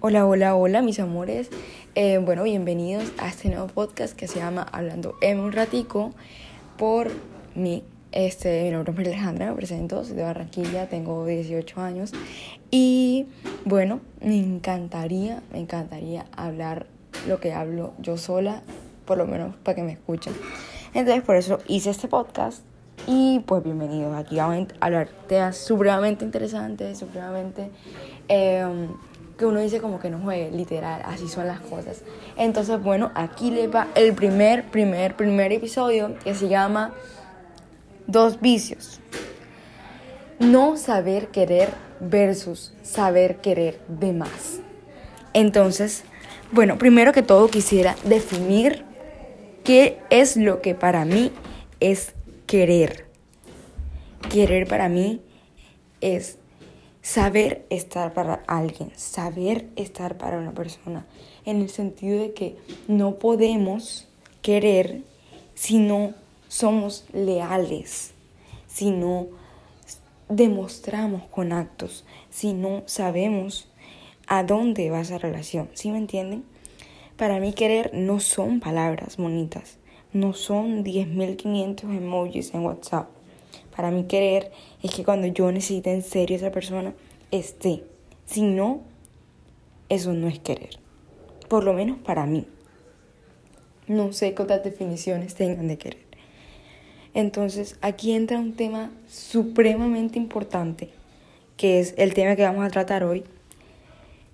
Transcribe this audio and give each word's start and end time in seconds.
Hola, 0.00 0.28
hola, 0.28 0.54
hola, 0.54 0.80
mis 0.80 1.00
amores. 1.00 1.50
Eh, 1.96 2.18
bueno, 2.18 2.44
bienvenidos 2.44 3.02
a 3.18 3.26
este 3.26 3.48
nuevo 3.48 3.66
podcast 3.66 4.14
que 4.14 4.28
se 4.28 4.38
llama 4.38 4.64
Hablando 4.70 5.16
en 5.20 5.40
un 5.40 5.50
ratico 5.50 6.12
por 6.76 7.10
mí. 7.56 7.82
Este, 8.12 8.62
mi 8.62 8.70
nombre 8.70 8.92
es 9.02 9.08
Alejandra, 9.08 9.46
me 9.50 9.56
presento, 9.56 10.04
soy 10.04 10.14
de 10.14 10.22
Barranquilla, 10.22 10.88
tengo 10.88 11.26
18 11.26 11.80
años 11.80 12.12
y 12.70 13.26
bueno, 13.64 14.00
me 14.20 14.38
encantaría, 14.38 15.42
me 15.50 15.58
encantaría 15.58 16.26
hablar 16.30 16.86
lo 17.26 17.40
que 17.40 17.52
hablo 17.52 17.92
yo 17.98 18.16
sola, 18.18 18.62
por 19.04 19.18
lo 19.18 19.26
menos 19.26 19.56
para 19.64 19.74
que 19.74 19.82
me 19.82 19.90
escuchen. 19.90 20.32
Entonces, 20.94 21.24
por 21.24 21.34
eso 21.34 21.58
hice 21.66 21.90
este 21.90 22.06
podcast 22.06 22.62
y 23.08 23.40
pues 23.40 23.64
bienvenidos. 23.64 24.14
Aquí 24.16 24.38
a 24.38 24.64
hablar 24.78 25.08
temas 25.26 25.56
supremamente 25.56 26.24
interesantes, 26.24 26.98
supremamente 26.98 27.72
em, 28.28 28.90
que 29.38 29.46
uno 29.46 29.60
dice 29.60 29.80
como 29.80 30.00
que 30.00 30.10
no 30.10 30.18
juegue, 30.18 30.50
literal, 30.50 31.00
así 31.04 31.28
son 31.28 31.46
las 31.46 31.60
cosas. 31.60 32.02
Entonces, 32.36 32.82
bueno, 32.82 33.12
aquí 33.14 33.50
le 33.52 33.68
va 33.68 33.86
el 33.94 34.12
primer, 34.12 34.64
primer, 34.64 35.14
primer 35.16 35.52
episodio 35.52 36.16
que 36.24 36.34
se 36.34 36.48
llama 36.48 36.92
Dos 38.08 38.40
vicios. 38.40 39.00
No 40.40 40.76
saber 40.76 41.28
querer 41.28 41.70
versus 42.00 42.72
saber 42.82 43.36
querer 43.36 43.80
de 43.86 44.12
más. 44.12 44.60
Entonces, 45.34 46.04
bueno, 46.50 46.78
primero 46.78 47.12
que 47.12 47.22
todo 47.22 47.48
quisiera 47.48 47.94
definir 48.04 48.84
qué 49.62 49.98
es 50.10 50.36
lo 50.36 50.62
que 50.62 50.74
para 50.74 51.04
mí 51.04 51.30
es 51.80 52.14
querer. 52.46 53.06
Querer 54.30 54.66
para 54.66 54.88
mí 54.88 55.20
es 56.00 56.38
saber 57.08 57.64
estar 57.70 58.12
para 58.12 58.42
alguien, 58.46 58.92
saber 58.94 59.66
estar 59.76 60.18
para 60.18 60.36
una 60.36 60.52
persona, 60.52 61.06
en 61.46 61.62
el 61.62 61.70
sentido 61.70 62.20
de 62.20 62.34
que 62.34 62.58
no 62.86 63.14
podemos 63.14 64.06
querer 64.42 65.04
si 65.54 65.78
no 65.78 66.12
somos 66.48 67.06
leales, 67.14 68.12
si 68.66 68.90
no 68.90 69.28
demostramos 70.28 71.22
con 71.30 71.54
actos, 71.54 72.04
si 72.28 72.52
no 72.52 72.82
sabemos 72.84 73.70
a 74.26 74.42
dónde 74.42 74.90
va 74.90 75.00
esa 75.00 75.16
relación, 75.16 75.70
¿sí 75.72 75.90
me 75.90 75.96
entienden? 75.96 76.44
Para 77.16 77.40
mí 77.40 77.54
querer 77.54 77.90
no 77.94 78.20
son 78.20 78.60
palabras 78.60 79.16
bonitas, 79.16 79.78
no 80.12 80.34
son 80.34 80.84
10.500 80.84 81.84
emojis 81.84 82.52
en 82.52 82.66
WhatsApp. 82.66 83.17
Para 83.78 83.92
mí 83.92 84.06
querer 84.08 84.50
es 84.82 84.92
que 84.92 85.04
cuando 85.04 85.28
yo 85.28 85.52
necesite 85.52 85.92
en 85.92 86.02
serio 86.02 86.34
a 86.34 86.38
esa 86.38 86.50
persona, 86.50 86.94
esté. 87.30 87.84
Si 88.26 88.42
no, 88.42 88.80
eso 89.88 90.12
no 90.14 90.26
es 90.26 90.40
querer. 90.40 90.80
Por 91.46 91.62
lo 91.62 91.72
menos 91.74 91.96
para 91.98 92.26
mí. 92.26 92.48
No 93.86 94.12
sé 94.12 94.34
qué 94.34 94.42
definiciones 94.42 95.36
tengan 95.36 95.68
de 95.68 95.78
querer. 95.78 96.02
Entonces, 97.14 97.78
aquí 97.80 98.14
entra 98.14 98.40
un 98.40 98.54
tema 98.54 98.90
supremamente 99.06 100.18
importante, 100.18 100.90
que 101.56 101.78
es 101.78 101.94
el 101.98 102.14
tema 102.14 102.34
que 102.34 102.42
vamos 102.42 102.66
a 102.66 102.70
tratar 102.70 103.04
hoy, 103.04 103.22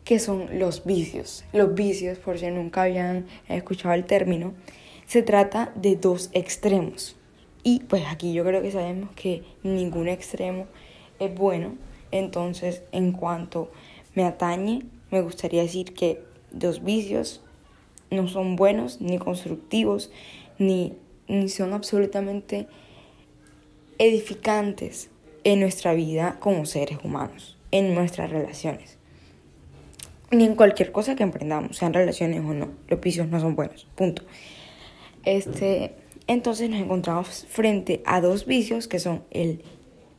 que 0.04 0.20
son 0.20 0.58
los 0.58 0.86
vicios. 0.86 1.44
Los 1.52 1.74
vicios, 1.74 2.16
por 2.16 2.38
si 2.38 2.46
nunca 2.46 2.84
habían 2.84 3.26
escuchado 3.50 3.94
el 3.94 4.06
término, 4.06 4.54
se 5.06 5.22
trata 5.22 5.70
de 5.76 5.96
dos 5.96 6.30
extremos. 6.32 7.16
Y 7.64 7.80
pues 7.80 8.04
aquí 8.06 8.34
yo 8.34 8.44
creo 8.44 8.62
que 8.62 8.70
sabemos 8.70 9.10
que 9.16 9.42
ningún 9.62 10.06
extremo 10.08 10.66
es 11.18 11.34
bueno. 11.34 11.74
Entonces, 12.10 12.82
en 12.92 13.12
cuanto 13.12 13.70
me 14.14 14.24
atañe, 14.24 14.82
me 15.10 15.22
gustaría 15.22 15.62
decir 15.62 15.94
que 15.94 16.22
los 16.52 16.84
vicios 16.84 17.40
no 18.10 18.28
son 18.28 18.54
buenos, 18.54 19.00
ni 19.00 19.18
constructivos, 19.18 20.12
ni, 20.58 20.92
ni 21.26 21.48
son 21.48 21.72
absolutamente 21.72 22.68
edificantes 23.98 25.08
en 25.42 25.60
nuestra 25.60 25.94
vida 25.94 26.38
como 26.40 26.66
seres 26.66 26.98
humanos, 27.02 27.56
en 27.70 27.94
nuestras 27.94 28.30
relaciones. 28.30 28.98
Ni 30.30 30.44
en 30.44 30.54
cualquier 30.54 30.92
cosa 30.92 31.16
que 31.16 31.22
emprendamos, 31.22 31.76
sean 31.78 31.94
relaciones 31.94 32.40
o 32.40 32.52
no. 32.54 32.70
Los 32.88 33.00
vicios 33.00 33.28
no 33.28 33.40
son 33.40 33.56
buenos. 33.56 33.86
Punto. 33.94 34.22
Este, 35.24 35.94
entonces 36.26 36.70
nos 36.70 36.80
encontramos 36.80 37.46
frente 37.48 38.02
a 38.06 38.20
dos 38.20 38.46
vicios 38.46 38.88
que 38.88 38.98
son 38.98 39.24
el 39.30 39.62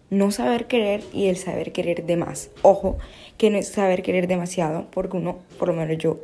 no 0.09 0.31
saber 0.31 0.67
querer 0.67 1.03
y 1.13 1.27
el 1.27 1.37
saber 1.37 1.71
querer 1.71 2.05
de 2.05 2.15
más. 2.15 2.51
Ojo, 2.61 2.97
que 3.37 3.49
no 3.49 3.57
es 3.57 3.67
saber 3.67 4.01
querer 4.03 4.27
demasiado, 4.27 4.87
porque 4.91 5.17
uno, 5.17 5.39
por 5.57 5.67
lo 5.69 5.73
menos 5.73 5.97
yo, 5.97 6.19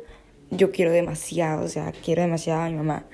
yo 0.50 0.70
quiero 0.70 0.92
demasiado, 0.92 1.64
o 1.64 1.68
sea, 1.68 1.92
quiero 2.04 2.22
demasiado 2.22 2.62
a 2.62 2.68
mi 2.68 2.76
mamá, 2.76 3.06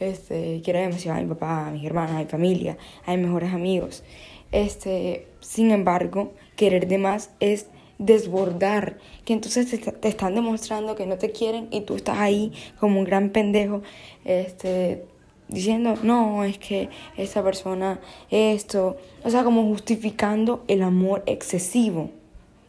este, 0.00 0.60
quiero 0.64 0.80
demasiado 0.80 1.18
a 1.18 1.22
mi 1.22 1.28
papá, 1.28 1.68
a 1.68 1.70
mis 1.70 1.84
hermanas, 1.84 2.16
a 2.16 2.18
mi 2.18 2.26
familia, 2.26 2.76
a 3.06 3.16
mis 3.16 3.26
mejores 3.26 3.52
amigos. 3.52 4.04
Este, 4.50 5.26
sin 5.40 5.70
embargo, 5.70 6.32
querer 6.56 6.86
de 6.88 6.98
más 6.98 7.30
es 7.40 7.66
desbordar, 7.98 8.98
que 9.24 9.32
entonces 9.32 9.68
te, 9.70 10.08
están 10.08 10.34
demostrando 10.34 10.96
que 10.96 11.06
no 11.06 11.18
te 11.18 11.30
quieren 11.30 11.68
y 11.70 11.82
tú 11.82 11.94
estás 11.94 12.18
ahí 12.18 12.52
como 12.78 12.98
un 12.98 13.04
gran 13.04 13.30
pendejo, 13.30 13.82
este, 14.24 15.04
diciendo, 15.52 15.94
no, 16.02 16.44
es 16.44 16.58
que 16.58 16.88
esa 17.16 17.42
persona, 17.42 18.00
esto, 18.30 18.96
o 19.24 19.30
sea, 19.30 19.44
como 19.44 19.62
justificando 19.64 20.64
el 20.68 20.82
amor 20.82 21.22
excesivo 21.26 22.10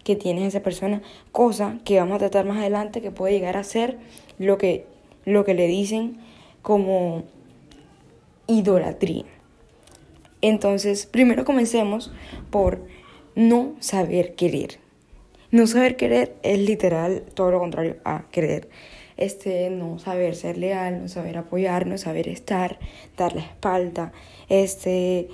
que 0.04 0.16
tiene 0.16 0.46
esa 0.46 0.62
persona, 0.62 1.02
cosa 1.32 1.78
que 1.86 2.00
vamos 2.00 2.16
a 2.16 2.20
tratar 2.20 2.46
más 2.46 2.58
adelante 2.58 3.02
que 3.02 3.12
puede 3.12 3.34
llegar 3.34 3.58
a 3.58 3.64
ser 3.64 3.98
lo 4.38 4.58
que, 4.58 4.86
lo 5.26 5.46
que 5.46 5.54
le 5.54 5.68
dicen 5.68 6.18
como 6.62 7.24
idolatría. 8.48 9.26
Entonces, 10.42 11.06
primero 11.06 11.46
comencemos 11.46 12.12
por 12.50 12.86
no 13.36 13.76
saber 13.80 14.36
querer. 14.36 14.80
No 15.52 15.68
saber 15.68 15.96
querer 15.96 16.36
es 16.44 16.60
literal 16.60 17.24
todo 17.34 17.52
lo 17.52 17.60
contrario 17.60 17.98
a 18.04 18.26
querer. 18.32 18.70
Este, 19.18 19.70
no 19.70 20.00
saber 20.00 20.36
ser 20.36 20.58
leal, 20.58 21.02
no 21.02 21.08
saber 21.08 21.38
apoyar, 21.38 21.88
no 21.88 21.98
saber 21.98 22.28
estar, 22.28 22.80
dar 23.18 23.36
la 23.36 23.42
espalda. 23.42 24.12
Este, 24.50 25.30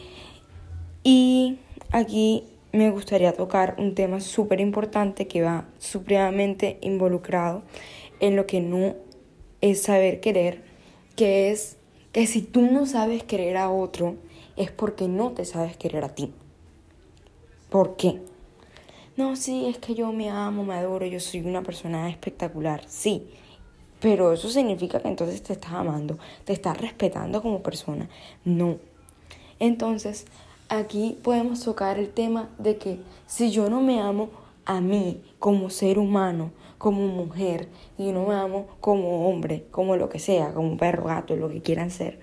y 1.03 1.59
aquí 1.91 2.43
me 2.71 2.89
gustaría 2.91 3.33
tocar 3.33 3.75
un 3.77 3.95
tema 3.95 4.19
súper 4.19 4.59
importante 4.59 5.27
que 5.27 5.41
va 5.41 5.67
supremamente 5.79 6.77
involucrado 6.81 7.63
en 8.19 8.35
lo 8.35 8.45
que 8.45 8.61
no 8.61 8.95
es 9.61 9.81
saber 9.81 10.19
querer, 10.19 10.61
que 11.15 11.51
es 11.51 11.77
que 12.11 12.27
si 12.27 12.41
tú 12.41 12.61
no 12.61 12.85
sabes 12.85 13.23
querer 13.23 13.57
a 13.57 13.69
otro, 13.69 14.15
es 14.57 14.71
porque 14.71 15.07
no 15.07 15.31
te 15.31 15.45
sabes 15.45 15.77
querer 15.77 16.03
a 16.03 16.15
ti. 16.15 16.33
¿Por 17.69 17.95
qué? 17.95 18.19
no, 19.19 19.35
sí, 19.35 19.65
es 19.65 19.77
que 19.79 19.95
yo 19.95 20.13
me 20.13 20.29
amo, 20.29 20.63
me 20.63 20.75
adoro, 20.75 21.05
yo 21.05 21.19
soy 21.19 21.41
una 21.41 21.61
persona 21.61 22.09
espectacular, 22.09 22.83
sí, 22.87 23.27
pero 23.99 24.31
eso 24.33 24.49
significa 24.49 24.99
que 24.99 25.07
entonces 25.07 25.41
te 25.43 25.53
estás 25.53 25.73
amando, 25.73 26.17
te 26.45 26.53
estás 26.53 26.77
respetando 26.79 27.41
como 27.41 27.61
persona, 27.61 28.09
no. 28.45 28.77
Entonces, 29.59 30.25
aquí 30.69 31.17
podemos 31.21 31.63
tocar 31.63 31.99
el 31.99 32.09
tema 32.09 32.49
de 32.57 32.77
que 32.77 32.99
si 33.27 33.51
yo 33.51 33.69
no 33.69 33.81
me 33.81 33.99
amo 33.99 34.29
a 34.65 34.81
mí 34.81 35.21
como 35.39 35.69
ser 35.69 35.99
humano, 35.99 36.51
como 36.77 37.07
mujer, 37.07 37.67
y 37.97 38.11
no 38.11 38.27
me 38.27 38.35
amo 38.35 38.67
como 38.79 39.27
hombre, 39.29 39.65
como 39.71 39.97
lo 39.97 40.07
que 40.07 40.19
sea, 40.19 40.53
como 40.53 40.77
perro, 40.77 41.05
gato, 41.05 41.35
lo 41.35 41.49
que 41.49 41.61
quieran 41.61 41.91
ser, 41.91 42.19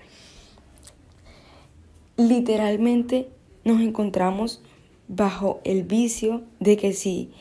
literalmente 2.15 3.29
nos 3.63 3.81
encontramos 3.81 4.61
bajo 5.07 5.61
el 5.63 5.83
vicio 5.83 6.41
de 6.59 6.77
que 6.77 6.93
si, 6.93 7.31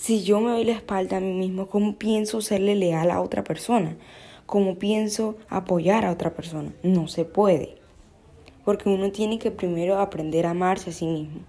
si 0.00 0.22
yo 0.22 0.40
me 0.40 0.52
doy 0.52 0.64
la 0.64 0.72
espalda 0.72 1.16
a 1.16 1.20
mí 1.20 1.32
mismo, 1.32 1.66
¿cómo 1.66 1.96
pienso 1.96 2.40
serle 2.40 2.76
leal 2.76 3.10
a 3.10 3.20
otra 3.20 3.42
persona? 3.42 3.96
¿Cómo 4.46 4.76
pienso 4.76 5.36
apoyar 5.48 6.04
a 6.04 6.12
otra 6.12 6.34
persona? 6.34 6.72
No 6.84 7.08
se 7.08 7.24
puede. 7.24 7.74
Porque 8.64 8.88
uno 8.88 9.10
tiene 9.10 9.40
que 9.40 9.50
primero 9.50 9.98
aprender 9.98 10.46
a 10.46 10.50
amarse 10.50 10.90
a 10.90 10.92
sí 10.92 11.04
mismo. 11.04 11.40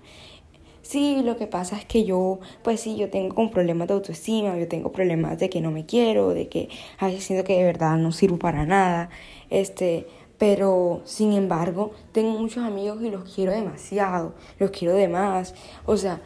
Sí, 0.81 1.21
lo 1.23 1.37
que 1.37 1.45
pasa 1.45 1.77
es 1.77 1.85
que 1.85 2.05
yo, 2.05 2.39
pues 2.63 2.81
sí, 2.81 2.97
yo 2.97 3.11
tengo 3.11 3.51
problemas 3.51 3.87
de 3.87 3.93
autoestima, 3.93 4.57
yo 4.57 4.67
tengo 4.67 4.91
problemas 4.91 5.37
de 5.37 5.47
que 5.47 5.61
no 5.61 5.69
me 5.69 5.85
quiero, 5.85 6.29
de 6.29 6.49
que 6.49 6.69
ay, 6.97 7.21
siento 7.21 7.45
que 7.45 7.55
de 7.55 7.63
verdad 7.63 7.97
no 7.97 8.11
sirvo 8.11 8.39
para 8.39 8.65
nada. 8.65 9.11
Este, 9.51 10.07
pero 10.39 11.01
sin 11.03 11.33
embargo 11.33 11.91
tengo 12.11 12.31
muchos 12.31 12.63
amigos 12.63 13.03
y 13.03 13.11
los 13.11 13.31
quiero 13.31 13.51
demasiado, 13.51 14.33
los 14.57 14.71
quiero 14.71 14.95
de 14.95 15.07
más. 15.07 15.53
O 15.85 15.97
sea, 15.97 16.19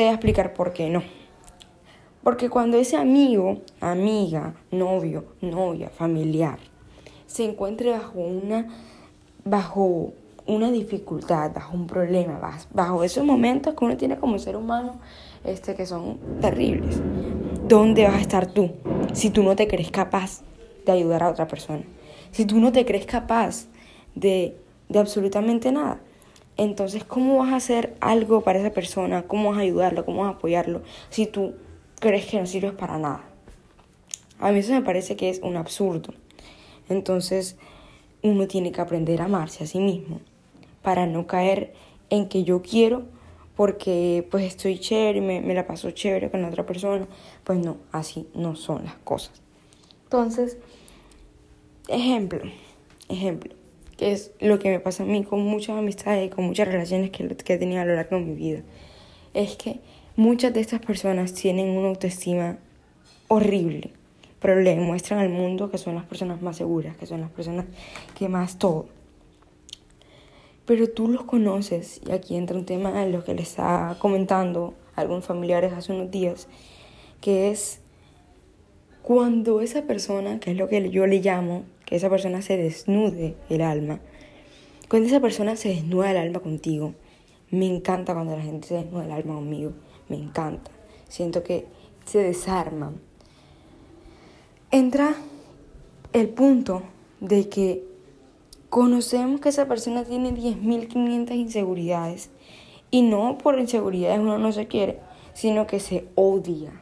te 0.00 0.04
voy 0.04 0.12
a 0.12 0.14
explicar 0.14 0.54
por 0.54 0.72
qué 0.72 0.88
no. 0.88 1.02
Porque 2.22 2.48
cuando 2.48 2.78
ese 2.78 2.96
amigo, 2.96 3.58
amiga, 3.82 4.54
novio, 4.70 5.26
novia, 5.42 5.90
familiar, 5.90 6.58
se 7.26 7.44
encuentre 7.44 7.90
bajo 7.90 8.18
una, 8.18 8.66
bajo 9.44 10.14
una 10.46 10.70
dificultad, 10.70 11.52
bajo 11.52 11.76
un 11.76 11.86
problema, 11.86 12.40
bajo 12.72 13.04
esos 13.04 13.26
momentos 13.26 13.74
que 13.74 13.84
uno 13.84 13.98
tiene 13.98 14.16
como 14.16 14.38
ser 14.38 14.56
humano, 14.56 14.94
este, 15.44 15.74
que 15.74 15.84
son 15.84 16.18
terribles. 16.40 16.98
¿dónde 17.68 18.04
vas 18.04 18.14
a 18.14 18.20
estar 18.22 18.46
tú 18.46 18.70
si 19.12 19.28
tú 19.28 19.42
no 19.42 19.54
te 19.54 19.68
crees 19.68 19.90
capaz 19.90 20.40
de 20.86 20.92
ayudar 20.92 21.24
a 21.24 21.28
otra 21.28 21.46
persona? 21.46 21.82
Si 22.30 22.46
tú 22.46 22.58
no 22.58 22.72
te 22.72 22.86
crees 22.86 23.04
capaz 23.04 23.66
de, 24.14 24.56
de 24.88 24.98
absolutamente 24.98 25.70
nada. 25.70 26.00
Entonces, 26.60 27.04
¿cómo 27.04 27.38
vas 27.38 27.54
a 27.54 27.56
hacer 27.56 27.96
algo 28.00 28.42
para 28.42 28.58
esa 28.58 28.70
persona? 28.70 29.22
¿Cómo 29.22 29.48
vas 29.48 29.56
a 29.56 29.62
ayudarlo? 29.62 30.04
¿Cómo 30.04 30.20
vas 30.20 30.34
a 30.34 30.36
apoyarlo? 30.36 30.82
Si 31.08 31.24
tú 31.24 31.54
crees 32.00 32.26
que 32.26 32.38
no 32.38 32.44
sirves 32.44 32.72
para 32.72 32.98
nada. 32.98 33.24
A 34.38 34.52
mí 34.52 34.58
eso 34.58 34.74
me 34.74 34.82
parece 34.82 35.16
que 35.16 35.30
es 35.30 35.40
un 35.42 35.56
absurdo. 35.56 36.12
Entonces, 36.90 37.56
uno 38.20 38.46
tiene 38.46 38.72
que 38.72 38.80
aprender 38.82 39.22
a 39.22 39.24
amarse 39.24 39.64
a 39.64 39.66
sí 39.66 39.78
mismo 39.78 40.20
para 40.82 41.06
no 41.06 41.26
caer 41.26 41.72
en 42.10 42.28
que 42.28 42.44
yo 42.44 42.60
quiero 42.60 43.04
porque 43.56 44.28
pues 44.30 44.44
estoy 44.44 44.78
chévere, 44.78 45.22
me, 45.22 45.40
me 45.40 45.54
la 45.54 45.66
paso 45.66 45.90
chévere 45.92 46.30
con 46.30 46.44
otra 46.44 46.66
persona. 46.66 47.08
Pues 47.42 47.58
no, 47.58 47.78
así 47.90 48.28
no 48.34 48.54
son 48.54 48.84
las 48.84 48.96
cosas. 48.96 49.40
Entonces, 50.04 50.58
ejemplo, 51.88 52.42
ejemplo, 53.08 53.54
que 54.00 54.12
es 54.12 54.32
lo 54.40 54.58
que 54.58 54.70
me 54.70 54.80
pasa 54.80 55.02
a 55.02 55.06
mí 55.06 55.24
con 55.24 55.42
muchas 55.42 55.76
amistades 55.76 56.26
y 56.26 56.30
con 56.30 56.46
muchas 56.46 56.66
relaciones 56.66 57.10
que, 57.10 57.28
que 57.36 57.52
he 57.52 57.58
tenido 57.58 57.82
a 57.82 57.84
lo 57.84 57.94
largo 57.94 58.16
de 58.16 58.22
mi 58.22 58.34
vida. 58.34 58.62
Es 59.34 59.56
que 59.56 59.80
muchas 60.16 60.54
de 60.54 60.60
estas 60.60 60.80
personas 60.80 61.34
tienen 61.34 61.68
una 61.68 61.88
autoestima 61.88 62.56
horrible, 63.28 63.90
pero 64.40 64.58
le 64.58 64.74
demuestran 64.74 65.20
al 65.20 65.28
mundo 65.28 65.70
que 65.70 65.76
son 65.76 65.96
las 65.96 66.06
personas 66.06 66.40
más 66.40 66.56
seguras, 66.56 66.96
que 66.96 67.04
son 67.04 67.20
las 67.20 67.30
personas 67.30 67.66
que 68.18 68.26
más 68.30 68.58
todo 68.58 68.86
pero 70.70 70.88
tú 70.88 71.08
los 71.08 71.24
conoces, 71.24 72.00
y 72.06 72.12
aquí 72.12 72.36
entra 72.36 72.56
un 72.56 72.64
tema 72.64 73.02
en 73.02 73.10
lo 73.10 73.24
que 73.24 73.34
les 73.34 73.48
estaba 73.48 73.98
comentando 73.98 74.74
a 74.94 75.00
algunos 75.00 75.24
familiares 75.24 75.72
hace 75.72 75.92
unos 75.92 76.12
días, 76.12 76.46
que 77.20 77.50
es 77.50 77.80
cuando 79.10 79.60
esa 79.60 79.82
persona, 79.82 80.38
que 80.38 80.52
es 80.52 80.56
lo 80.56 80.68
que 80.68 80.88
yo 80.88 81.04
le 81.04 81.18
llamo, 81.18 81.64
que 81.84 81.96
esa 81.96 82.08
persona 82.08 82.42
se 82.42 82.56
desnude 82.56 83.34
el 83.48 83.60
alma, 83.60 83.98
cuando 84.88 85.08
esa 85.08 85.18
persona 85.18 85.56
se 85.56 85.70
desnuda 85.70 86.12
el 86.12 86.16
alma 86.16 86.38
contigo, 86.38 86.94
me 87.50 87.66
encanta 87.66 88.14
cuando 88.14 88.36
la 88.36 88.42
gente 88.42 88.68
se 88.68 88.74
desnuda 88.74 89.06
el 89.06 89.10
alma 89.10 89.34
conmigo, 89.34 89.72
me 90.08 90.14
encanta, 90.14 90.70
siento 91.08 91.42
que 91.42 91.66
se 92.04 92.18
desarman. 92.20 93.00
Entra 94.70 95.16
el 96.12 96.28
punto 96.28 96.84
de 97.18 97.48
que 97.48 97.82
conocemos 98.68 99.40
que 99.40 99.48
esa 99.48 99.66
persona 99.66 100.04
tiene 100.04 100.32
10.500 100.32 101.34
inseguridades 101.34 102.30
y 102.92 103.02
no 103.02 103.38
por 103.38 103.58
inseguridades 103.58 104.20
uno 104.20 104.38
no 104.38 104.52
se 104.52 104.68
quiere, 104.68 105.00
sino 105.34 105.66
que 105.66 105.80
se 105.80 106.06
odia, 106.14 106.80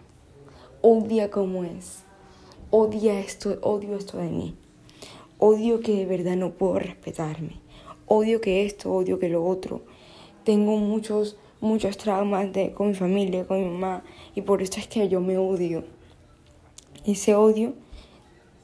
odia 0.82 1.30
como 1.30 1.64
es, 1.64 2.04
odia 2.70 3.18
esto, 3.20 3.58
odio 3.62 3.96
esto 3.96 4.18
de 4.18 4.28
mí, 4.28 4.54
odio 5.38 5.80
que 5.80 5.92
de 5.92 6.06
verdad 6.06 6.36
no 6.36 6.52
puedo 6.52 6.78
respetarme, 6.78 7.60
odio 8.06 8.40
que 8.40 8.66
esto, 8.66 8.92
odio 8.92 9.18
que 9.18 9.28
lo 9.28 9.44
otro, 9.46 9.82
tengo 10.44 10.76
muchos, 10.76 11.36
muchos 11.60 11.96
traumas 11.96 12.52
de, 12.52 12.72
con 12.72 12.88
mi 12.88 12.94
familia, 12.94 13.46
con 13.46 13.58
mi 13.58 13.68
mamá 13.68 14.04
y 14.34 14.42
por 14.42 14.62
eso 14.62 14.80
es 14.80 14.86
que 14.86 15.08
yo 15.08 15.20
me 15.20 15.38
odio. 15.38 15.84
Ese 17.06 17.34
odio 17.34 17.74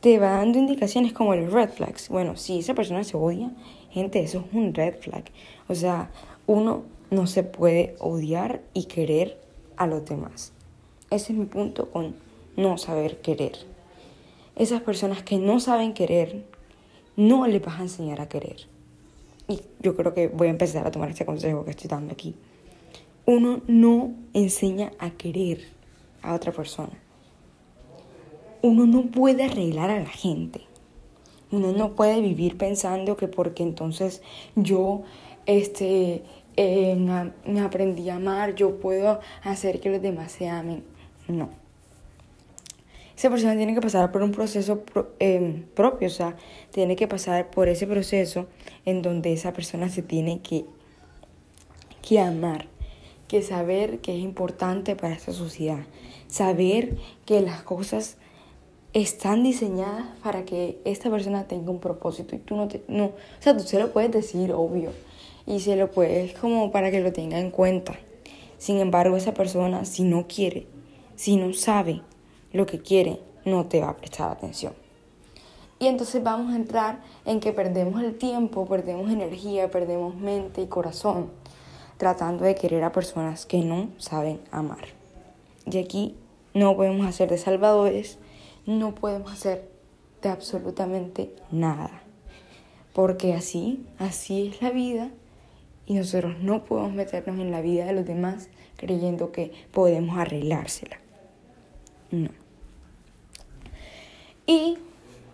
te 0.00 0.18
va 0.18 0.32
dando 0.32 0.58
indicaciones 0.58 1.12
como 1.12 1.34
los 1.34 1.52
red 1.52 1.70
flags. 1.70 2.08
Bueno, 2.08 2.36
si 2.36 2.58
esa 2.58 2.74
persona 2.74 3.04
se 3.04 3.16
odia, 3.16 3.52
gente, 3.90 4.20
eso 4.20 4.44
es 4.46 4.54
un 4.54 4.74
red 4.74 4.96
flag. 5.00 5.24
O 5.68 5.74
sea, 5.74 6.10
uno 6.46 6.82
no 7.10 7.26
se 7.26 7.42
puede 7.42 7.96
odiar 8.00 8.62
y 8.74 8.84
querer 8.84 9.38
a 9.76 9.86
los 9.86 10.04
demás. 10.04 10.52
Ese 11.10 11.32
es 11.32 11.38
mi 11.38 11.46
punto 11.46 11.90
con 11.90 12.14
no 12.56 12.76
saber 12.76 13.20
querer. 13.20 13.73
Esas 14.56 14.82
personas 14.82 15.22
que 15.22 15.38
no 15.38 15.60
saben 15.60 15.94
querer, 15.94 16.44
no 17.16 17.46
les 17.46 17.62
vas 17.62 17.80
a 17.80 17.82
enseñar 17.82 18.20
a 18.20 18.28
querer. 18.28 18.66
Y 19.48 19.60
yo 19.80 19.96
creo 19.96 20.14
que 20.14 20.28
voy 20.28 20.48
a 20.48 20.50
empezar 20.50 20.86
a 20.86 20.90
tomar 20.90 21.10
este 21.10 21.26
consejo 21.26 21.64
que 21.64 21.70
estoy 21.72 21.88
dando 21.88 22.12
aquí. 22.12 22.34
Uno 23.26 23.62
no 23.66 24.14
enseña 24.32 24.92
a 24.98 25.10
querer 25.10 25.64
a 26.22 26.34
otra 26.34 26.52
persona 26.52 27.04
uno 28.64 28.86
no 28.86 29.02
puede 29.02 29.44
arreglar 29.44 29.90
a 29.90 30.00
la 30.00 30.08
gente. 30.08 30.62
Uno 31.50 31.72
no 31.72 31.94
puede 31.94 32.22
vivir 32.22 32.56
pensando 32.56 33.14
que 33.14 33.28
porque 33.28 33.62
entonces 33.62 34.22
yo 34.56 35.02
este, 35.44 36.22
eh, 36.56 36.96
me 37.44 37.60
aprendí 37.60 38.08
a 38.08 38.16
amar, 38.16 38.54
yo 38.54 38.80
puedo 38.80 39.20
hacer 39.42 39.80
que 39.80 39.90
los 39.90 40.00
demás 40.00 40.32
se 40.32 40.48
amen. 40.48 40.82
No. 41.28 41.50
Esa 43.16 43.30
persona 43.30 43.56
tiene 43.56 43.74
que 43.74 43.80
pasar 43.80 44.10
por 44.10 44.22
un 44.22 44.32
proceso 44.32 44.82
em, 45.20 45.62
propio, 45.74 46.08
o 46.08 46.10
sea, 46.10 46.36
tiene 46.72 46.96
que 46.96 47.06
pasar 47.06 47.50
por 47.50 47.68
ese 47.68 47.86
proceso 47.86 48.46
en 48.84 49.02
donde 49.02 49.32
esa 49.32 49.52
persona 49.52 49.88
se 49.88 50.02
tiene 50.02 50.40
que, 50.40 50.64
que 52.02 52.18
amar, 52.18 52.66
que 53.28 53.42
saber 53.42 54.00
que 54.00 54.16
es 54.16 54.20
importante 54.20 54.96
para 54.96 55.14
esta 55.14 55.32
sociedad, 55.32 55.84
saber 56.26 56.96
que 57.24 57.40
las 57.40 57.62
cosas 57.62 58.16
están 58.94 59.44
diseñadas 59.44 60.06
para 60.22 60.44
que 60.44 60.80
esta 60.84 61.08
persona 61.08 61.46
tenga 61.46 61.70
un 61.70 61.80
propósito 61.80 62.34
y 62.34 62.38
tú 62.38 62.56
no 62.56 62.66
te... 62.66 62.82
No, 62.88 63.06
o 63.06 63.12
sea, 63.38 63.56
tú 63.56 63.62
se 63.62 63.78
lo 63.78 63.92
puedes 63.92 64.10
decir, 64.10 64.52
obvio, 64.52 64.90
y 65.46 65.60
se 65.60 65.76
lo 65.76 65.90
puedes 65.90 66.34
como 66.34 66.72
para 66.72 66.90
que 66.90 67.00
lo 67.00 67.12
tenga 67.12 67.38
en 67.38 67.50
cuenta. 67.50 67.94
Sin 68.58 68.78
embargo, 68.78 69.16
esa 69.16 69.34
persona, 69.34 69.84
si 69.84 70.02
no 70.02 70.26
quiere, 70.26 70.66
si 71.16 71.36
no 71.36 71.52
sabe 71.52 72.02
lo 72.54 72.64
que 72.64 72.78
quiere, 72.78 73.20
no 73.44 73.66
te 73.66 73.80
va 73.80 73.90
a 73.90 73.96
prestar 73.96 74.30
atención. 74.30 74.72
Y 75.80 75.88
entonces 75.88 76.22
vamos 76.22 76.52
a 76.52 76.56
entrar 76.56 77.02
en 77.26 77.40
que 77.40 77.52
perdemos 77.52 78.00
el 78.02 78.16
tiempo, 78.16 78.64
perdemos 78.64 79.10
energía, 79.10 79.70
perdemos 79.70 80.14
mente 80.14 80.62
y 80.62 80.66
corazón 80.66 81.30
tratando 81.98 82.44
de 82.44 82.54
querer 82.54 82.84
a 82.84 82.92
personas 82.92 83.44
que 83.44 83.58
no 83.58 83.88
saben 83.98 84.40
amar. 84.50 84.86
Y 85.66 85.78
aquí 85.78 86.16
no 86.54 86.76
podemos 86.76 87.06
hacer 87.06 87.28
de 87.28 87.38
salvadores, 87.38 88.18
no 88.66 88.94
podemos 88.94 89.32
hacer 89.32 89.68
de 90.22 90.28
absolutamente 90.28 91.34
nada. 91.50 92.02
Porque 92.92 93.34
así, 93.34 93.84
así 93.98 94.48
es 94.48 94.62
la 94.62 94.70
vida 94.70 95.10
y 95.86 95.94
nosotros 95.94 96.38
no 96.40 96.64
podemos 96.64 96.92
meternos 96.92 97.40
en 97.40 97.50
la 97.50 97.60
vida 97.60 97.84
de 97.84 97.92
los 97.92 98.06
demás 98.06 98.48
creyendo 98.76 99.32
que 99.32 99.52
podemos 99.72 100.16
arreglársela. 100.16 100.98
No. 102.10 102.43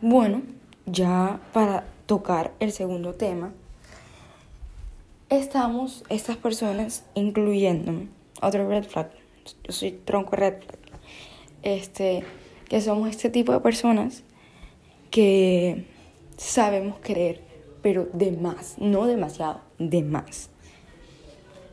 Bueno, 0.03 0.41
ya 0.87 1.41
para 1.53 1.85
tocar 2.07 2.55
el 2.59 2.73
segundo 2.73 3.17
tema, 3.17 3.53
estamos 5.29 6.05
estas 6.09 6.39
personas 6.39 7.05
incluyéndome. 7.15 8.09
Otro 8.41 8.67
red 8.67 8.85
flag. 8.85 9.11
Yo 9.65 9.73
soy 9.75 9.93
tronco 9.93 10.37
red 10.37 10.55
flag. 10.63 10.79
Este, 11.63 12.25
que 12.71 12.81
somos 12.81 13.11
este 13.11 13.29
tipo 13.29 13.53
de 13.53 13.61
personas 13.61 14.23
que 15.11 15.85
sabemos 16.39 16.99
querer, 17.01 17.43
pero 17.83 18.09
de 18.15 18.33
más, 18.33 18.77
no 18.79 19.05
demasiado, 19.05 19.61
de 19.79 20.03
más. 20.03 20.49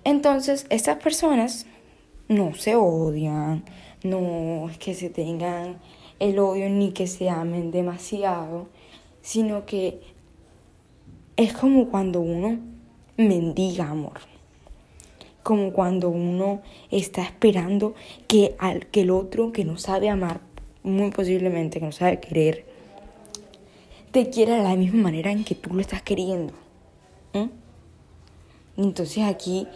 Entonces, 0.03 0.67
estas 0.69 1.01
personas 1.01 1.65
no 2.27 2.53
se 2.55 2.75
odian, 2.75 3.63
no 4.03 4.69
es 4.69 4.77
que 4.77 4.93
se 4.95 5.09
tengan 5.09 5.77
el 6.19 6.39
odio 6.39 6.69
ni 6.69 6.91
que 6.91 7.07
se 7.07 7.29
amen 7.29 7.71
demasiado, 7.71 8.67
sino 9.21 9.65
que 9.65 10.01
es 11.35 11.53
como 11.53 11.89
cuando 11.89 12.21
uno 12.21 12.59
mendiga 13.17 13.89
amor. 13.89 14.19
Como 15.43 15.71
cuando 15.71 16.09
uno 16.09 16.61
está 16.91 17.23
esperando 17.23 17.95
que, 18.27 18.55
al, 18.59 18.87
que 18.87 19.01
el 19.01 19.11
otro 19.11 19.51
que 19.51 19.63
no 19.63 19.77
sabe 19.77 20.09
amar 20.09 20.41
muy 20.83 21.11
posiblemente 21.11 21.79
que 21.79 21.85
no 21.85 21.91
sabe 21.91 22.19
querer, 22.19 22.65
te 24.11 24.29
quiera 24.29 24.57
de 24.57 24.63
la 24.63 24.75
misma 24.75 25.03
manera 25.03 25.31
en 25.31 25.43
que 25.43 25.55
tú 25.55 25.73
lo 25.73 25.81
estás 25.81 26.01
queriendo. 26.01 26.53
Entonces 28.77 29.23
aquí 29.23 29.67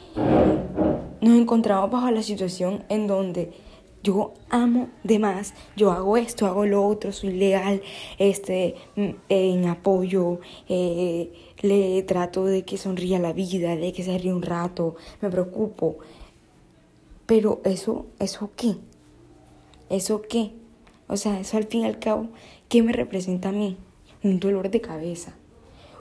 nos 1.22 1.40
encontramos 1.40 1.90
bajo 1.90 2.12
la 2.12 2.22
situación 2.22 2.84
en 2.90 3.08
donde 3.08 3.52
yo 4.04 4.34
amo 4.50 4.90
de 5.04 5.20
más, 5.20 5.54
yo 5.76 5.92
hago 5.92 6.18
esto, 6.18 6.46
hago 6.46 6.66
lo 6.66 6.86
otro, 6.86 7.12
soy 7.12 7.34
leal, 7.34 7.82
este, 8.18 8.76
mm, 8.96 9.10
en 9.30 9.66
apoyo, 9.66 10.40
eh, 10.68 11.32
le 11.62 12.02
trato 12.04 12.46
de 12.46 12.64
que 12.64 12.78
sonría 12.78 13.20
la 13.20 13.34
vida, 13.34 13.76
de 13.76 13.94
que 13.94 14.04
se 14.04 14.18
ríe 14.18 14.34
un 14.34 14.42
rato, 14.42 14.96
me 15.22 15.30
preocupo. 15.30 15.98
Pero 17.26 17.62
eso, 17.64 18.08
¿eso 18.20 18.52
qué? 18.56 18.76
¿Eso 19.90 20.22
qué? 20.22 20.52
O 21.08 21.18
sea, 21.18 21.40
eso 21.40 21.58
al 21.58 21.66
fin 21.66 21.82
y 21.82 21.86
al 21.86 22.00
cabo, 22.00 22.30
¿qué 22.70 22.82
me 22.82 22.94
representa 22.94 23.50
a 23.50 23.52
mí? 23.52 23.78
Un 24.24 24.40
dolor 24.40 24.70
de 24.70 24.82
cabeza, 24.82 25.36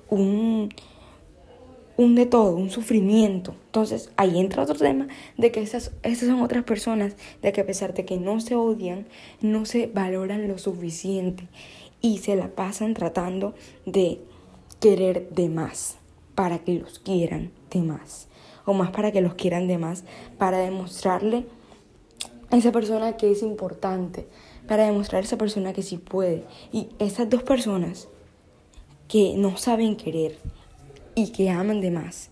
un, 0.08 0.70
un 2.00 2.14
de 2.14 2.24
todo, 2.24 2.56
un 2.56 2.70
sufrimiento. 2.70 3.54
Entonces 3.66 4.10
ahí 4.16 4.40
entra 4.40 4.62
otro 4.62 4.76
tema 4.76 5.06
de 5.36 5.52
que 5.52 5.60
esas, 5.60 5.92
esas 6.02 6.30
son 6.30 6.40
otras 6.40 6.64
personas, 6.64 7.14
de 7.42 7.52
que 7.52 7.60
a 7.60 7.66
pesar 7.66 7.92
de 7.92 8.06
que 8.06 8.16
no 8.16 8.40
se 8.40 8.54
odian, 8.54 9.06
no 9.42 9.66
se 9.66 9.86
valoran 9.86 10.48
lo 10.48 10.56
suficiente 10.56 11.46
y 12.00 12.18
se 12.18 12.36
la 12.36 12.48
pasan 12.48 12.94
tratando 12.94 13.54
de 13.84 14.18
querer 14.80 15.28
de 15.28 15.50
más, 15.50 15.98
para 16.34 16.60
que 16.60 16.72
los 16.72 17.00
quieran 17.00 17.50
de 17.70 17.82
más, 17.82 18.28
o 18.64 18.72
más 18.72 18.92
para 18.92 19.12
que 19.12 19.20
los 19.20 19.34
quieran 19.34 19.68
de 19.68 19.76
más, 19.76 20.04
para 20.38 20.56
demostrarle 20.56 21.44
a 22.48 22.56
esa 22.56 22.72
persona 22.72 23.18
que 23.18 23.30
es 23.30 23.42
importante, 23.42 24.26
para 24.66 24.86
demostrar 24.86 25.20
a 25.20 25.26
esa 25.26 25.36
persona 25.36 25.74
que 25.74 25.82
sí 25.82 25.98
puede. 25.98 26.44
Y 26.72 26.88
esas 26.98 27.28
dos 27.28 27.42
personas 27.42 28.08
que 29.06 29.34
no 29.36 29.58
saben 29.58 29.96
querer 29.96 30.38
y 31.14 31.32
que 31.32 31.50
aman 31.50 31.80
de 31.80 31.90
más, 31.90 32.30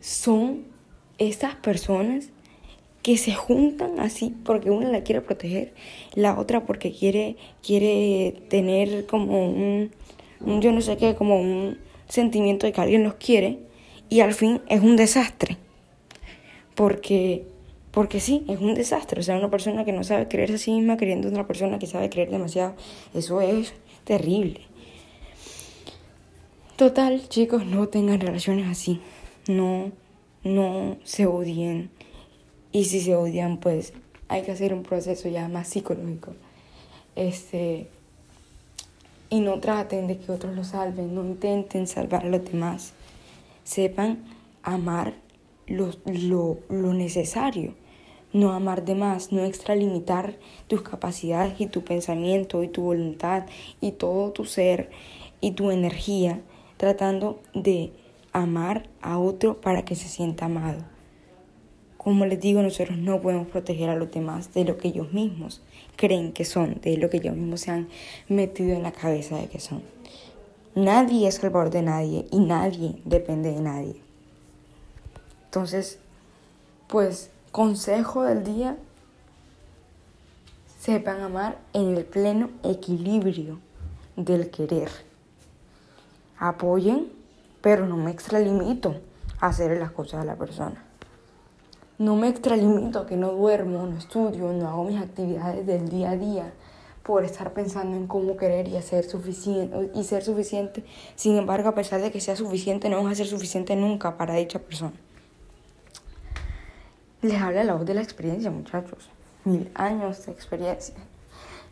son 0.00 0.64
esas 1.18 1.54
personas 1.56 2.30
que 3.02 3.16
se 3.16 3.34
juntan 3.34 3.98
así 4.00 4.34
porque 4.44 4.70
una 4.70 4.88
la 4.88 5.02
quiere 5.02 5.20
proteger, 5.20 5.72
la 6.14 6.38
otra 6.38 6.66
porque 6.66 6.92
quiere, 6.92 7.36
quiere 7.62 8.42
tener 8.48 9.06
como 9.06 9.46
un, 9.48 9.90
yo 10.60 10.72
no 10.72 10.80
sé 10.80 10.96
qué, 10.96 11.14
como 11.14 11.40
un 11.40 11.78
sentimiento 12.08 12.66
de 12.66 12.72
que 12.72 12.80
alguien 12.80 13.04
los 13.04 13.14
quiere 13.14 13.58
y 14.08 14.20
al 14.20 14.34
fin 14.34 14.60
es 14.68 14.82
un 14.82 14.96
desastre. 14.96 15.56
Porque, 16.74 17.44
porque 17.90 18.20
sí, 18.20 18.44
es 18.48 18.60
un 18.60 18.74
desastre. 18.74 19.20
O 19.20 19.22
sea, 19.22 19.36
una 19.36 19.50
persona 19.50 19.84
que 19.84 19.92
no 19.92 20.02
sabe 20.02 20.28
creerse 20.28 20.54
a 20.54 20.58
sí 20.58 20.72
misma 20.72 20.96
queriendo 20.96 21.28
a 21.28 21.30
otra 21.30 21.46
persona 21.46 21.78
que 21.78 21.86
sabe 21.86 22.10
creer 22.10 22.30
demasiado, 22.30 22.74
eso 23.14 23.40
es 23.40 23.72
terrible. 24.04 24.60
Total, 26.80 27.28
chicos, 27.28 27.66
no 27.66 27.88
tengan 27.88 28.20
relaciones 28.20 28.66
así. 28.66 29.02
No, 29.46 29.92
no 30.44 30.96
se 31.04 31.26
odien 31.26 31.90
y 32.72 32.86
si 32.86 33.02
se 33.02 33.14
odian, 33.14 33.58
pues 33.58 33.92
hay 34.28 34.44
que 34.44 34.52
hacer 34.52 34.72
un 34.72 34.82
proceso 34.82 35.28
ya 35.28 35.46
más 35.48 35.68
psicológico. 35.68 36.32
Este, 37.16 37.88
y 39.28 39.40
no 39.40 39.60
traten 39.60 40.06
de 40.06 40.16
que 40.16 40.32
otros 40.32 40.56
lo 40.56 40.64
salven, 40.64 41.14
no 41.14 41.22
intenten 41.22 41.86
salvar 41.86 42.24
a 42.24 42.30
los 42.30 42.50
demás. 42.50 42.94
Sepan 43.62 44.24
amar 44.62 45.12
lo, 45.66 45.90
lo, 46.06 46.60
lo 46.70 46.94
necesario, 46.94 47.74
no 48.32 48.52
amar 48.52 48.86
de 48.86 48.94
más, 48.94 49.32
no 49.32 49.44
extralimitar 49.44 50.38
tus 50.66 50.80
capacidades 50.80 51.60
y 51.60 51.66
tu 51.66 51.84
pensamiento 51.84 52.62
y 52.62 52.68
tu 52.68 52.80
voluntad 52.80 53.44
y 53.82 53.92
todo 53.92 54.30
tu 54.30 54.46
ser 54.46 54.88
y 55.42 55.50
tu 55.50 55.70
energía, 55.70 56.40
tratando 56.80 57.42
de 57.52 57.92
amar 58.32 58.88
a 59.02 59.18
otro 59.18 59.60
para 59.60 59.84
que 59.84 59.94
se 59.94 60.08
sienta 60.08 60.46
amado. 60.46 60.82
Como 61.98 62.24
les 62.24 62.40
digo, 62.40 62.62
nosotros 62.62 62.96
no 62.96 63.20
podemos 63.20 63.48
proteger 63.48 63.90
a 63.90 63.96
los 63.96 64.10
demás 64.10 64.54
de 64.54 64.64
lo 64.64 64.78
que 64.78 64.88
ellos 64.88 65.12
mismos 65.12 65.60
creen 65.96 66.32
que 66.32 66.46
son, 66.46 66.80
de 66.80 66.96
lo 66.96 67.10
que 67.10 67.18
ellos 67.18 67.36
mismos 67.36 67.60
se 67.60 67.70
han 67.70 67.88
metido 68.28 68.74
en 68.74 68.82
la 68.82 68.92
cabeza 68.92 69.36
de 69.36 69.48
que 69.48 69.60
son. 69.60 69.82
Nadie 70.74 71.28
es 71.28 71.44
el 71.44 71.50
valor 71.50 71.68
de 71.68 71.82
nadie 71.82 72.26
y 72.30 72.38
nadie 72.38 72.96
depende 73.04 73.52
de 73.52 73.60
nadie. 73.60 73.96
Entonces, 75.44 75.98
pues, 76.88 77.30
consejo 77.52 78.22
del 78.22 78.42
día, 78.42 78.78
sepan 80.78 81.20
amar 81.20 81.58
en 81.74 81.94
el 81.94 82.06
pleno 82.06 82.48
equilibrio 82.62 83.58
del 84.16 84.48
querer. 84.48 85.09
Apoyen, 86.40 87.12
pero 87.60 87.86
no 87.86 87.98
me 87.98 88.10
extralimito 88.10 88.96
a 89.40 89.48
hacer 89.48 89.78
las 89.78 89.90
cosas 89.90 90.22
a 90.22 90.24
la 90.24 90.36
persona. 90.36 90.82
No 91.98 92.16
me 92.16 92.28
extralimito 92.28 93.04
que 93.04 93.16
no 93.16 93.32
duermo, 93.32 93.86
no 93.86 93.98
estudio, 93.98 94.50
no 94.54 94.66
hago 94.66 94.84
mis 94.84 94.98
actividades 94.98 95.66
del 95.66 95.90
día 95.90 96.12
a 96.12 96.16
día 96.16 96.52
por 97.02 97.24
estar 97.24 97.52
pensando 97.52 97.94
en 97.94 98.06
cómo 98.06 98.38
querer 98.38 98.68
y, 98.68 98.78
hacer 98.78 99.04
suficiente, 99.04 99.90
y 99.94 100.04
ser 100.04 100.22
suficiente. 100.22 100.82
Sin 101.14 101.36
embargo, 101.36 101.68
a 101.68 101.74
pesar 101.74 102.00
de 102.00 102.10
que 102.10 102.22
sea 102.22 102.36
suficiente, 102.36 102.88
no 102.88 102.96
vamos 102.96 103.12
a 103.12 103.16
ser 103.16 103.26
suficiente 103.26 103.76
nunca 103.76 104.16
para 104.16 104.34
dicha 104.36 104.58
persona. 104.60 104.94
Les 107.20 107.38
habla 107.38 107.64
la 107.64 107.74
voz 107.74 107.84
de 107.84 107.92
la 107.92 108.00
experiencia, 108.00 108.50
muchachos. 108.50 109.10
Mil 109.44 109.70
años 109.74 110.24
de 110.24 110.32
experiencia. 110.32 110.94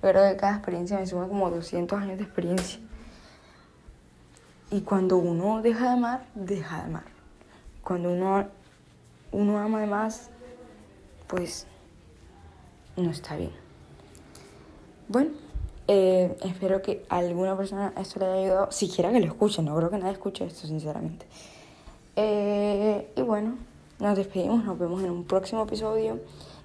Yo 0.03 0.11
creo 0.11 0.31
que 0.31 0.37
cada 0.37 0.57
experiencia 0.57 0.99
me 0.99 1.07
suma 1.07 1.27
como 1.27 1.49
200 1.51 1.99
años 1.99 2.19
de 2.19 2.25
experiencia. 2.25 2.81
Y 4.71 4.83
cuando 4.83 5.17
uno 5.17 5.63
deja 5.63 5.85
de 5.85 5.91
amar, 5.91 6.27
deja 6.35 6.79
de 6.79 6.83
amar. 6.83 7.05
Cuando 7.83 8.11
uno 8.11 8.47
uno 9.33 9.59
ama 9.59 9.81
de 9.81 9.87
más, 9.87 10.31
pues 11.27 11.67
no 12.97 13.11
está 13.11 13.37
bien. 13.37 13.53
Bueno, 15.09 15.31
eh, 15.87 16.37
espero 16.43 16.83
que 16.83 17.05
alguna 17.09 17.57
persona 17.57 17.93
esto 17.97 18.21
le 18.21 18.27
haya 18.27 18.43
ayudado, 18.43 18.73
siquiera 18.73 19.11
que 19.11 19.21
lo 19.21 19.27
escuche, 19.27 19.63
no 19.63 19.77
creo 19.77 19.91
que 19.91 19.99
nadie 19.99 20.13
escuche 20.13 20.45
esto, 20.45 20.67
sinceramente. 20.67 21.27
Eh, 22.17 23.13
y 23.17 23.23
bueno, 23.23 23.55
nos 23.99 24.17
despedimos, 24.17 24.65
nos 24.65 24.79
vemos 24.79 25.03
en 25.03 25.11
un 25.11 25.25
próximo 25.25 25.63
episodio 25.63 26.21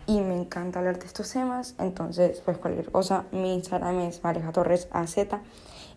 y 0.07 0.19
me 0.19 0.35
encanta 0.35 0.79
hablar 0.79 0.99
de 0.99 1.05
estos 1.05 1.31
temas, 1.31 1.75
entonces 1.79 2.41
pues 2.43 2.57
cualquier 2.57 2.91
cosa, 2.91 3.25
mi 3.31 3.53
Instagram 3.53 3.99
es 4.01 4.23
Mareja 4.23 4.51
Torres 4.51 4.87
AZ 4.91 5.17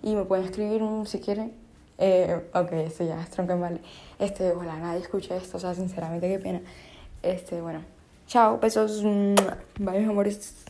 y 0.03 0.15
me 0.15 0.25
pueden 0.25 0.45
escribir 0.45 0.83
si 1.07 1.21
quieren 1.21 1.53
eh, 1.99 2.49
ok, 2.53 2.73
esto 2.73 3.05
ya 3.05 3.21
es 3.21 3.31
tronco 3.31 3.59
vale. 3.59 3.81
Este, 4.19 4.53
ojalá 4.53 4.77
nadie 4.79 5.01
escuche 5.01 5.37
esto, 5.37 5.57
o 5.57 5.61
sea, 5.61 5.75
sinceramente, 5.75 6.29
qué 6.29 6.39
pena. 6.39 6.61
Este, 7.23 7.61
bueno, 7.61 7.81
chao, 8.27 8.59
besos, 8.59 9.03
bye, 9.79 10.05
amores. 10.05 10.67